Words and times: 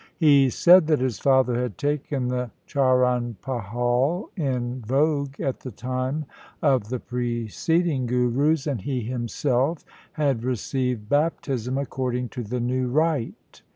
He 0.17 0.49
said 0.49 0.87
that 0.87 0.97
his 0.97 1.19
father 1.19 1.61
had 1.61 1.77
taken 1.77 2.29
the 2.29 2.49
charanfahul 2.67 4.29
in 4.35 4.81
vogue 4.81 5.39
at 5.39 5.59
the 5.59 5.69
time 5.69 6.25
of 6.59 6.89
the 6.89 6.99
preceding 6.99 8.07
Gurus, 8.07 8.65
and 8.65 8.81
he 8.81 9.01
himself 9.01 9.85
had 10.13 10.43
received 10.43 11.07
baptism 11.07 11.77
according 11.77 12.29
to 12.29 12.41
the 12.41 12.59
new 12.59 12.87
rite. 12.87 13.61